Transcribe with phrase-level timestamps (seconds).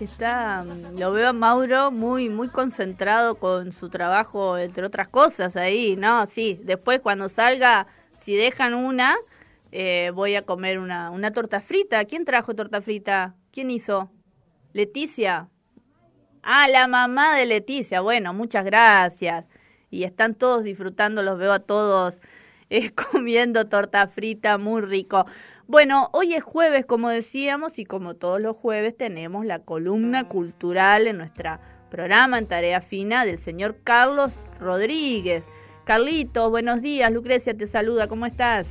[0.00, 0.64] Está,
[0.98, 6.26] lo veo a Mauro muy, muy concentrado con su trabajo, entre otras cosas ahí, ¿no?
[6.26, 7.86] Sí, después cuando salga,
[8.18, 9.16] si dejan una,
[9.72, 12.04] eh, voy a comer una, una torta frita.
[12.04, 13.34] ¿Quién trajo torta frita?
[13.52, 14.10] ¿Quién hizo?
[14.72, 15.48] Leticia.
[16.42, 18.00] Ah, la mamá de Leticia.
[18.00, 19.46] Bueno, muchas gracias.
[19.90, 22.20] Y están todos disfrutando, los veo a todos
[22.68, 25.24] eh, comiendo torta frita, muy rico.
[25.66, 31.06] Bueno, hoy es jueves, como decíamos, y como todos los jueves tenemos la columna cultural
[31.06, 31.58] en nuestro
[31.90, 35.46] programa en tarea fina del señor Carlos Rodríguez.
[35.84, 37.10] Carlitos, buenos días.
[37.10, 38.66] Lucrecia te saluda, ¿cómo estás?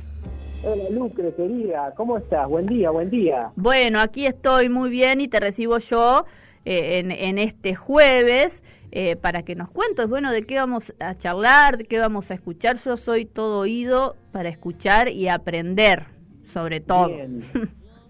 [0.62, 2.48] Hola Lucre, querida, ¿cómo estás?
[2.48, 3.50] Buen día, buen día.
[3.56, 6.26] Bueno, aquí estoy muy bien y te recibo yo
[6.64, 11.76] eh, en, este jueves eh, para que nos cuentes, bueno, de qué vamos a charlar,
[11.76, 12.76] de qué vamos a escuchar.
[12.76, 16.13] Yo soy todo oído para escuchar y aprender
[16.54, 17.10] sobre todo.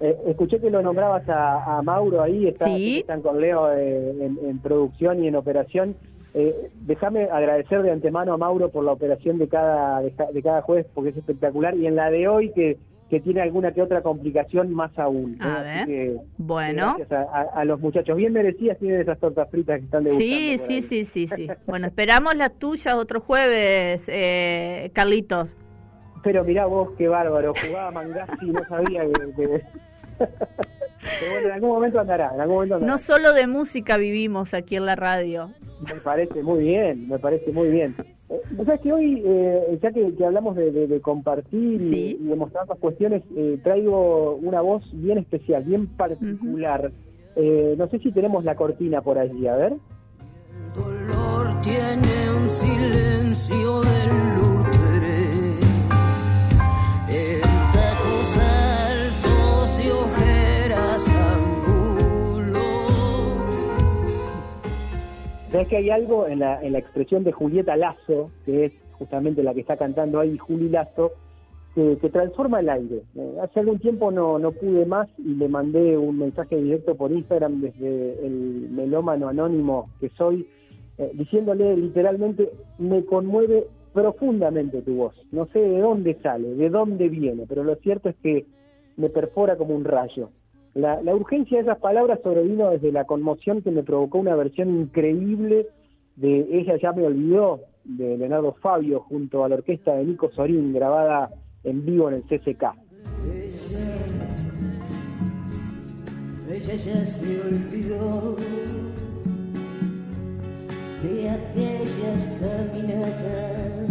[0.01, 5.29] Eh, escuché que lo nombrabas a, Mauro ahí, están con Leo eh, en, producción y
[5.29, 5.97] en operación.
[6.35, 10.87] Eh, déjame agradecer de antemano a Mauro por la operación de cada, de, cada jueves,
[10.93, 12.77] porque es espectacular, y en la de hoy que,
[13.09, 15.41] que tiene alguna que otra complicación más aún.
[15.41, 16.97] A ver, bueno.
[16.99, 18.17] Gracias a, los muchachos.
[18.17, 21.47] Bien merecidas tienen esas tortas fritas que están de Sí, sí, sí, sí, sí.
[21.67, 25.49] bueno, esperamos las tuyas otro jueves, eh, Carlitos.
[26.25, 29.03] Pero mirá vos, qué bárbaro, jugaba Mangasi y no sabía
[29.37, 29.63] que...
[30.19, 34.77] Pero bueno, en algún momento andará, en algún momento No solo de música vivimos aquí
[34.77, 35.51] en la radio.
[35.87, 37.95] Me parece muy bien, me parece muy bien.
[38.31, 43.23] Eh, ¿Sabes que hoy, eh, ya que, hablamos de, compartir y, de mostrar las cuestiones,
[43.37, 46.91] eh, traigo una voz bien especial, bien particular.
[47.37, 49.73] Eh, no sé si tenemos la cortina por allí, a ver.
[49.73, 54.34] El dolor tiene un silencio del
[65.65, 69.43] Sabes que hay algo en la, en la expresión de Julieta Lazo, que es justamente
[69.43, 71.13] la que está cantando ahí Juli Lazo,
[71.75, 73.03] que, transforma el aire.
[73.17, 77.13] Eh, hace algún tiempo no, no pude más y le mandé un mensaje directo por
[77.13, 80.47] Instagram desde el melómano anónimo que soy,
[80.99, 85.15] eh, diciéndole literalmente, me conmueve profundamente tu voz.
[85.33, 88.45] No sé de dónde sale, de dónde viene, pero lo cierto es que
[88.99, 90.29] me perfora como un rayo.
[90.75, 95.69] La, urgencia de esas palabras sobrevino desde la conmoción que me provocó una versión increíble
[96.17, 100.73] de Ella ya me olvidó, de Leonardo Fabio, junto a la orquesta de Nico Sorín,
[100.73, 101.31] grabada
[101.63, 102.65] en vivo en el CCK.
[106.51, 108.37] Ella ya se olvidó
[111.03, 113.85] de aquellas caminatas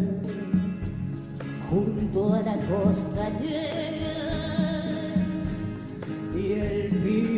[1.69, 4.22] junto a la costanera y
[6.63, 7.32] el pibe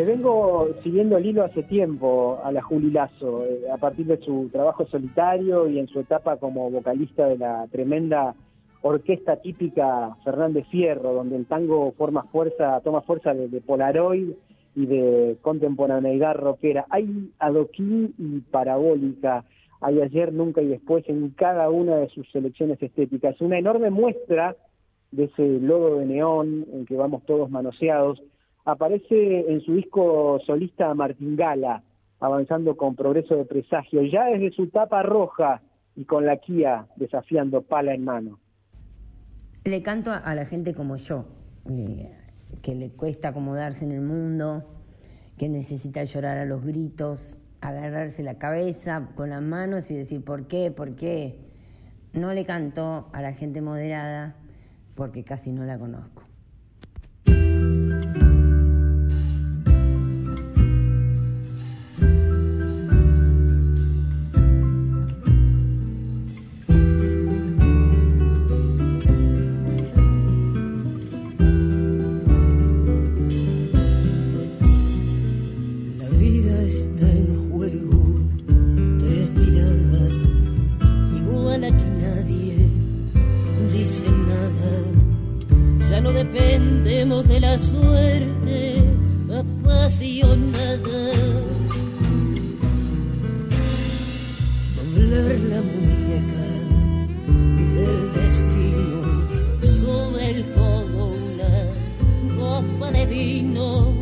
[0.00, 4.16] Le vengo siguiendo el hilo hace tiempo a la Juli Lazo, eh, a partir de
[4.16, 8.34] su trabajo solitario y en su etapa como vocalista de la tremenda
[8.80, 14.30] orquesta típica Fernández Fierro, donde el tango forma fuerza, toma fuerza de, Polaroid
[14.74, 16.86] y de contemporaneidad rockera.
[16.88, 19.44] Hay adoquín y parabólica,
[19.82, 23.38] hay ayer, nunca y después en cada una de sus selecciones estéticas.
[23.42, 24.56] Una enorme muestra
[25.12, 28.22] de ese logo de neón en que vamos todos manoseados
[28.64, 31.82] aparece en su disco solista Martingala,
[32.20, 35.62] avanzando con progreso de presagio, ya desde su tapa roja
[35.96, 38.38] y con la Kia desafiando pala en mano.
[39.64, 41.24] Le canto a la gente como yo,
[41.68, 42.10] eh,
[42.62, 44.64] que le cuesta acomodarse en el mundo,
[45.38, 47.20] que necesita llorar a los gritos,
[47.60, 50.70] agarrarse la cabeza con las manos y decir ¿por qué?
[50.70, 51.38] ¿por qué?
[52.12, 54.36] No le canto a la gente moderada
[54.94, 56.29] porque casi no la conozco.
[87.50, 88.76] la suerte
[89.40, 91.02] apasionada.
[94.76, 96.46] Doblar la muñeca
[97.74, 98.98] del destino
[99.80, 101.52] sobre el codo una
[102.38, 103.94] copa de vino,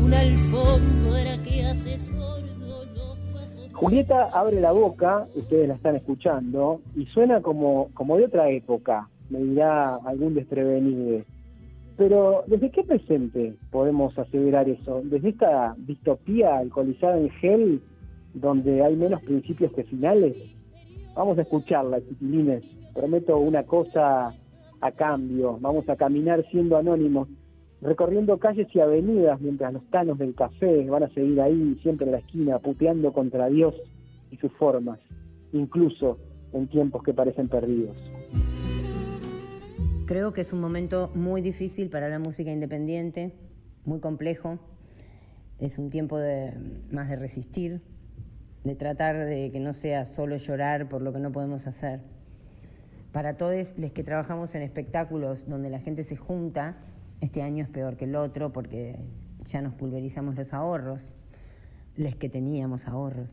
[0.00, 3.72] una alfombra que hace sordo los pasos.
[3.72, 9.08] Julieta abre la boca, ustedes la están escuchando, y suena como, como de otra época.
[9.30, 11.24] Me dirá algún desprevenido
[11.96, 15.02] pero ¿desde qué presente podemos aseverar eso?
[15.04, 17.82] ¿Desde esta distopía alcoholizada en gel
[18.34, 20.36] donde hay menos principios que finales?
[21.14, 22.64] Vamos a escucharla, chiquilines.
[22.92, 24.34] Prometo una cosa
[24.80, 25.56] a cambio.
[25.60, 27.28] Vamos a caminar siendo anónimos,
[27.80, 32.12] recorriendo calles y avenidas mientras los tanos del café van a seguir ahí, siempre en
[32.12, 33.74] la esquina, puteando contra Dios
[34.32, 34.98] y sus formas,
[35.52, 36.18] incluso
[36.52, 37.96] en tiempos que parecen perdidos.
[40.06, 43.32] Creo que es un momento muy difícil para la música independiente,
[43.86, 44.58] muy complejo.
[45.58, 46.52] Es un tiempo de,
[46.90, 47.80] más de resistir,
[48.64, 52.00] de tratar de que no sea solo llorar por lo que no podemos hacer.
[53.12, 56.76] Para todos los que trabajamos en espectáculos donde la gente se junta,
[57.22, 58.96] este año es peor que el otro porque
[59.46, 61.00] ya nos pulverizamos los ahorros,
[61.96, 63.30] los que teníamos ahorros.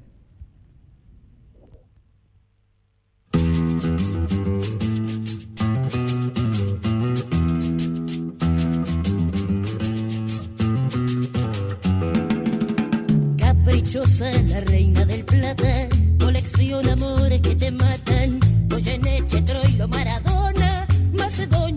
[13.92, 18.40] Caprichosa, la reina del plata, colecciona amores que te matan.
[18.70, 21.71] Goyeneche, Troilo, Maradona, Macedonio,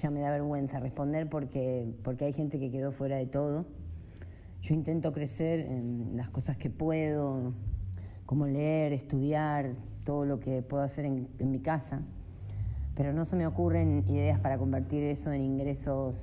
[0.00, 3.66] ya, me da vergüenza responder porque, porque hay gente que quedó fuera de todo.
[4.62, 7.52] Yo intento crecer en las cosas que puedo,
[8.26, 9.72] como leer, estudiar,
[10.04, 12.00] todo lo que puedo hacer en, en mi casa,
[12.96, 16.14] pero no se me ocurren ideas para convertir eso en ingresos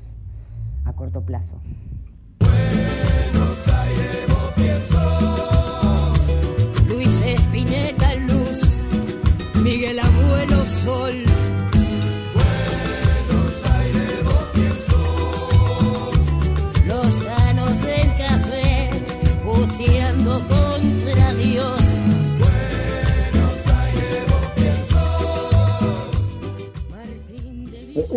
[0.85, 1.59] a corto plazo.
[4.59, 5.48] Luis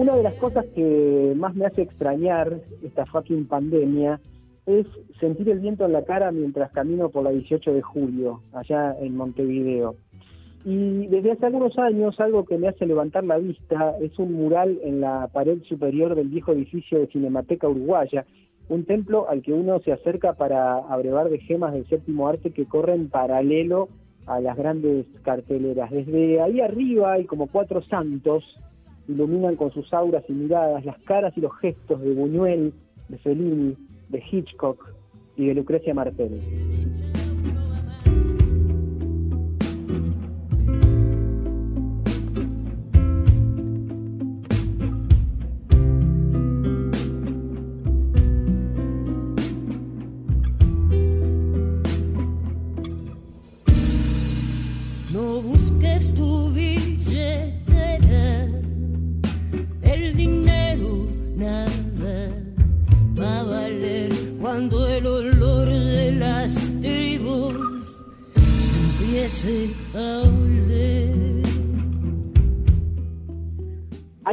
[0.03, 4.19] Una de las cosas que más me hace extrañar esta fucking pandemia
[4.67, 4.85] es
[5.21, 9.17] sentir el viento en la cara mientras camino por la 18 de julio, allá en
[9.17, 9.95] Montevideo.
[10.65, 14.81] Y desde hace algunos años algo que me hace levantar la vista es un mural
[14.83, 18.27] en la pared superior del viejo edificio de Cinemateca Uruguaya,
[18.69, 22.67] un templo al que uno se acerca para abrevar de gemas del séptimo arte que
[22.67, 23.89] corren paralelo
[24.27, 25.93] a las grandes carteleras.
[25.93, 28.43] Desde ahí arriba hay como cuatro santos
[29.09, 32.73] iluminan con sus auras y miradas las caras y los gestos de Buñuel,
[33.09, 33.77] de Fellini,
[34.09, 34.95] de Hitchcock
[35.37, 37.12] y de Lucrecia Martel.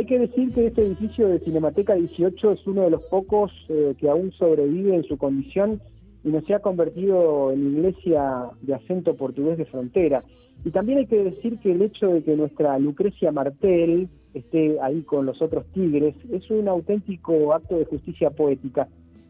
[0.09, 4.09] Que decir que este edificio de Cinemateca 18 es uno de los pocos eh, que
[4.09, 5.79] aún sobrevive en su condición
[6.23, 10.23] y no se ha convertido en iglesia de acento portugués de frontera.
[10.65, 15.03] Y también hay que decir que el hecho de que nuestra Lucrecia Martel esté ahí
[15.03, 18.87] con los otros tigres es un auténtico acto de justicia poética.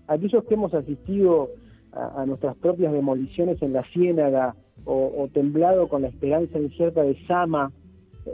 [0.08, 1.50] Aquellos que hemos asistido
[1.92, 4.56] a, nuestras propias demoliciones en la Ciénaga
[4.86, 7.70] o, o temblado con la esperanza incierta de Sama,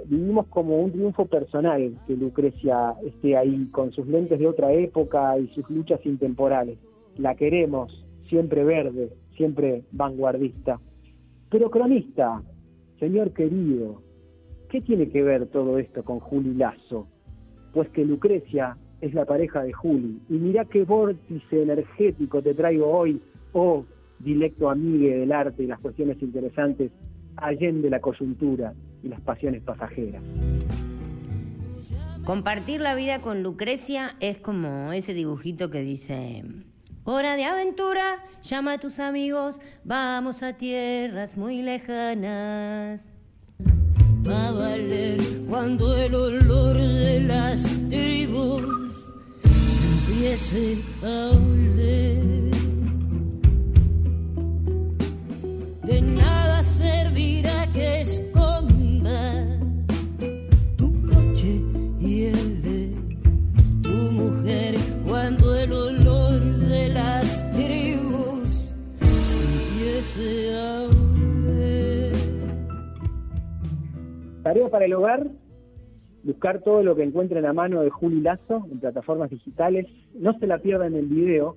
[0.05, 5.37] vivimos como un triunfo personal que Lucrecia esté ahí con sus lentes de otra época
[5.37, 6.77] y sus luchas intemporales.
[7.17, 10.79] La queremos, siempre verde, siempre vanguardista.
[11.49, 12.41] Pero cronista,
[12.99, 14.01] señor querido,
[14.69, 17.07] ¿qué tiene que ver todo esto con Juli Lazo?
[17.73, 20.19] Pues que Lucrecia es la pareja de Juli.
[20.29, 23.21] Y mirá qué vórtice energético te traigo hoy,
[23.53, 23.85] oh
[24.19, 26.91] dilecto amigue del arte y las cuestiones interesantes,
[27.35, 28.73] allende la coyuntura
[29.05, 30.23] y las pasiones pasajeras.
[32.25, 36.43] Compartir la vida con Lucrecia es como ese dibujito que dice,
[37.03, 42.99] hora de aventura, llama a tus amigos, vamos a tierras muy lejanas.
[44.27, 48.63] va a valer cuando el olor de las tribus
[49.43, 52.55] se empiece a oler.
[55.83, 57.34] De nada servirá
[74.75, 75.25] para el hogar,
[76.25, 79.87] buscar todo lo que encuentren a mano de Juli Lazo en plataformas digitales.
[80.13, 81.55] No se la pierdan el video.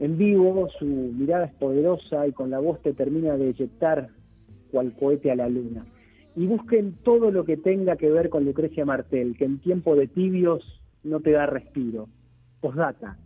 [0.00, 4.08] En vivo, su mirada es poderosa y con la voz te termina de eyectar
[4.72, 5.86] cual cohete a la luna.
[6.34, 10.08] Y busquen todo lo que tenga que ver con Lucrecia Martel, que en tiempo de
[10.08, 10.64] tibios
[11.04, 12.08] no te da respiro.
[12.60, 13.18] Postdata.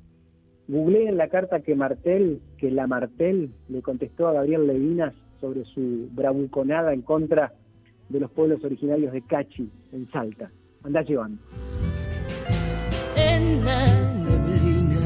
[0.69, 6.11] Googleen la carta que Martel, que la Martel le contestó a Gabriel Levinas sobre su
[6.13, 7.66] bravuconada en contra de
[8.11, 10.51] los pueblos originarios de Cachi, en Salta.
[10.85, 11.39] Andá llevando.
[13.17, 13.87] en la
[14.27, 15.05] neblina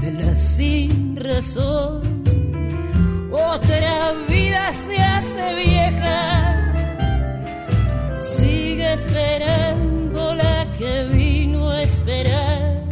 [0.00, 2.02] de la sin razón.
[3.30, 6.18] Otra vida se hace vieja,
[8.36, 12.84] sigue esperando la que vino a esperar.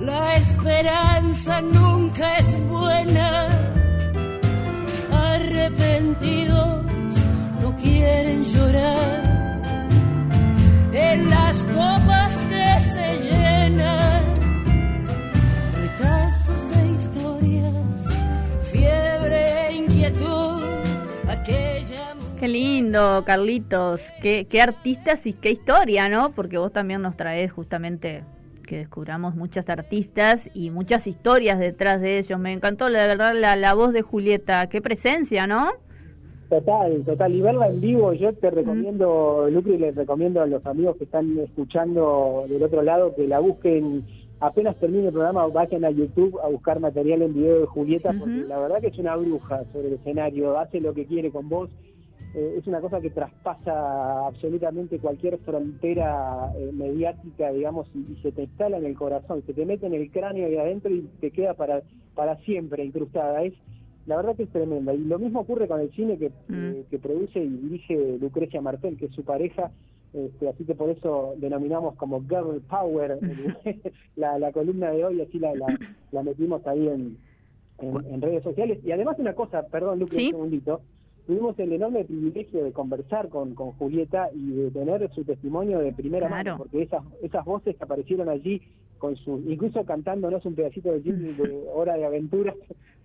[0.00, 3.48] La esperanza nunca es buena,
[5.10, 6.59] arrepentidos no
[8.20, 9.22] quieren llorar
[10.92, 14.40] en las copas que se llenan,
[15.74, 20.62] retazos de historias, fiebre e inquietud,
[21.28, 24.02] aquella Qué lindo, Carlitos.
[24.22, 26.32] Qué, artistas y qué historia, ¿no?
[26.32, 28.24] Porque vos también nos traes justamente
[28.66, 32.38] que descubramos muchas artistas y muchas historias detrás de ellos.
[32.38, 34.68] Me encantó, la verdad, la, la voz de Julieta.
[34.68, 35.72] Qué presencia, ¿no?
[36.50, 37.32] Total, total.
[37.32, 41.38] Y verla en vivo, yo te recomiendo, Lucri, les recomiendo a los amigos que están
[41.38, 44.04] escuchando del otro lado que la busquen.
[44.40, 48.42] Apenas termine el programa, vayan a YouTube a buscar material en video de Julieta, porque
[48.48, 51.70] la verdad que es una bruja sobre el escenario, hace lo que quiere con vos.
[52.34, 58.32] Eh, es una cosa que traspasa absolutamente cualquier frontera eh, mediática, digamos, y, y se
[58.32, 61.30] te instala en el corazón, se te mete en el cráneo y adentro y te
[61.30, 61.82] queda para,
[62.16, 63.44] para siempre incrustada.
[63.44, 63.54] Es,
[64.10, 64.92] la verdad que es tremenda.
[64.92, 66.54] Y lo mismo ocurre con el cine que, Mm.
[66.74, 69.70] eh, que produce y dirige Lucrecia Martel, que es su pareja.
[70.12, 73.18] Este, así que por eso denominamos como Girl Power
[73.64, 73.80] eh,
[74.16, 75.66] la, la columna de hoy, así la, la,
[76.12, 77.16] la metimos ahí en,
[77.78, 78.80] en, en redes sociales.
[78.84, 80.26] Y además una cosa, perdón Lucre, Sí.
[80.26, 80.80] un segundito,
[81.26, 85.92] tuvimos el enorme privilegio de conversar con, con Julieta y de tener su testimonio de
[85.92, 86.50] primera Claro.
[86.52, 88.60] mano, porque esas, esas voces que aparecieron allí,
[89.00, 92.54] con su, incluso cantándonos un pedacito de de Hora de Aventuras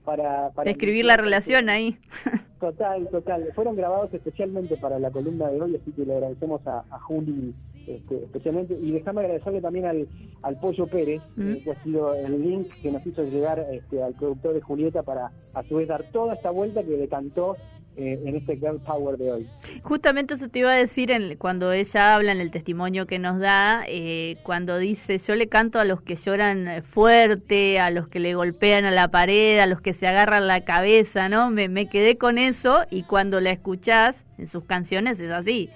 [0.04, 0.52] para...
[0.52, 1.98] para Escribir la relación ahí.
[2.60, 3.52] Total, total.
[3.54, 7.54] Fueron grabados especialmente para la columna de hoy, así que le agradecemos a, a Juli
[7.86, 8.74] este, especialmente.
[8.82, 10.08] Y déjame agradecerle también al,
[10.42, 11.52] al Pollo Pérez, Mm.
[11.52, 15.04] eh, que ha sido el link que nos hizo llegar este, al productor de Julieta
[15.04, 17.58] para a su vez dar toda esta vuelta que le cantó
[17.98, 19.50] eh, en este Power de hoy.
[19.84, 23.40] Justamente eso te iba a decir en, cuando ella habla en el testimonio que nos
[23.40, 28.08] da, eh, cuando dice, yo le canto a los que lloran eh, fuerte, a los
[28.08, 31.50] que le golpean a la pared, a los que se agarran la cabeza, ¿no?
[31.50, 35.70] Me, me quedé con eso y cuando la escuchás en sus canciones es así.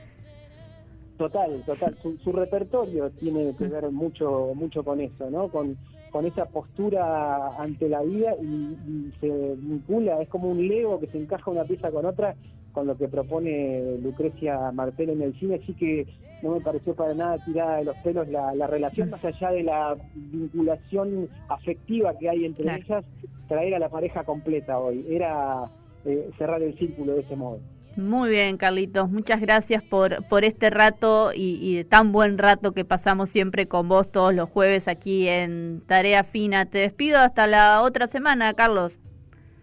[1.20, 1.96] Total, total.
[2.02, 5.50] Su, su repertorio tiene que ver mucho, mucho con eso, ¿no?
[5.50, 5.76] Con,
[6.12, 11.08] con esa postura ante la vida y, y se vincula, es como un lego que
[11.08, 12.36] se encaja una pieza con otra
[12.72, 16.08] con lo que propone Lucrecia Martel en el cine, así que
[16.42, 19.64] no me pareció para nada tirada de los pelos la, la relación, más allá de
[19.64, 22.82] la vinculación afectiva que hay entre Claro.
[22.86, 23.06] ellas,
[23.50, 25.66] traer a la pareja completa hoy, era
[26.06, 27.60] eh, cerrar el círculo de ese modo.
[28.00, 32.72] Muy bien, Carlitos, muchas gracias por, por este rato y, y de tan buen rato
[32.72, 36.66] que pasamos siempre con vos todos los jueves aquí en Tarea Fina.
[36.66, 38.98] Te despido hasta la otra semana, Carlos.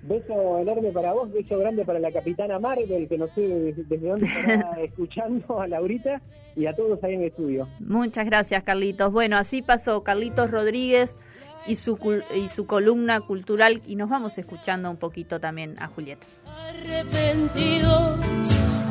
[0.03, 4.09] Beso enorme para vos, beso grande para la capitana Marvel, que no sé desde, desde
[4.09, 6.21] dónde estará escuchando a Laurita,
[6.57, 7.69] y a todos ahí en el estudio.
[7.81, 9.13] Muchas gracias, Carlitos.
[9.13, 11.19] Bueno, así pasó Carlitos Rodríguez
[11.67, 11.99] y su,
[12.35, 16.27] y su columna cultural y nos vamos escuchando un poquito también a Julieta.
[16.69, 18.21] arrepentidos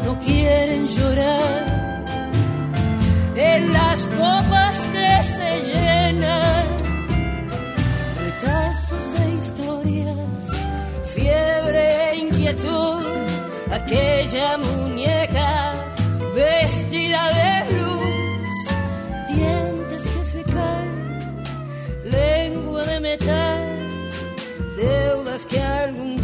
[0.05, 1.85] no quieren llorar
[3.35, 6.67] en las copas que se llenan
[8.23, 10.65] retazos de historias
[11.13, 13.05] fiebre e inquietud
[13.71, 15.73] aquella muñeca
[16.35, 17.54] vestida de
[23.15, 23.59] libertar
[24.75, 26.14] deudas que algún